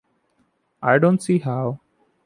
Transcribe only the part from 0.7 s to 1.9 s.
I don't see how.